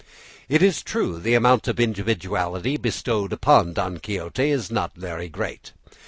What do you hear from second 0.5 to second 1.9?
is true the amount of